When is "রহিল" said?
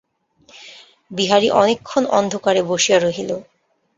2.99-3.31